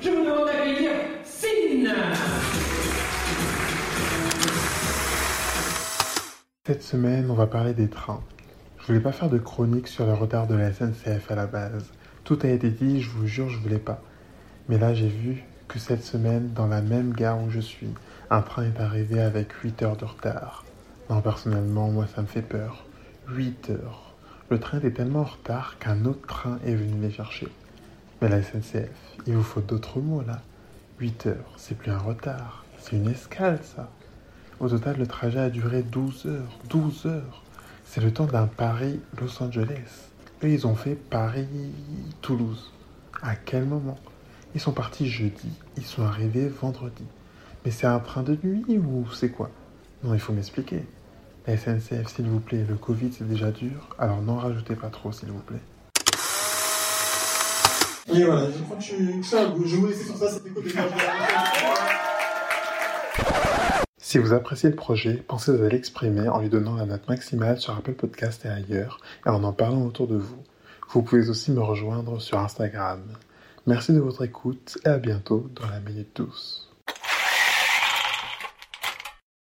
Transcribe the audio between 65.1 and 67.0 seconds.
pensez à l'exprimer en lui donnant la